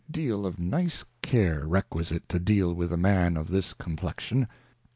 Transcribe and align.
deal 0.09 0.47
of 0.47 0.57
nice 0.59 1.05
Care 1.21 1.67
requisite 1.67 2.27
to 2.27 2.39
deal 2.39 2.73
with 2.73 2.91
a 2.91 2.97
Man 2.97 3.37
of 3.37 3.49
this 3.49 3.71
Com 3.75 3.95
plexion. 3.97 4.47